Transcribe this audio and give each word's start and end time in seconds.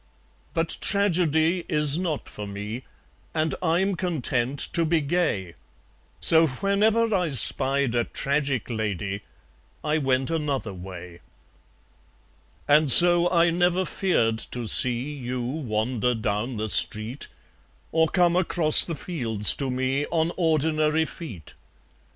But 0.55 0.79
Tragedy 0.81 1.63
is 1.69 1.99
not 1.99 2.27
for 2.27 2.47
me; 2.47 2.85
And 3.35 3.53
I'm 3.61 3.93
content 3.93 4.57
to 4.73 4.83
be 4.83 4.99
gay. 4.99 5.53
So 6.19 6.47
whenever 6.47 7.13
I 7.13 7.29
spied 7.29 7.93
a 7.93 8.03
Tragic 8.05 8.71
Lady, 8.71 9.21
I 9.83 9.99
went 9.99 10.31
another 10.31 10.73
way. 10.73 11.19
And 12.67 12.91
so 12.91 13.29
I 13.29 13.51
never 13.51 13.85
feared 13.85 14.39
to 14.49 14.65
see 14.67 15.11
You 15.15 15.41
wander 15.43 16.15
down 16.15 16.57
the 16.57 16.67
street, 16.67 17.27
Or 17.91 18.07
come 18.07 18.35
across 18.35 18.83
the 18.83 18.95
fields 18.95 19.53
to 19.57 19.69
me 19.69 20.07
On 20.07 20.31
ordinary 20.35 21.05
feet. 21.05 21.53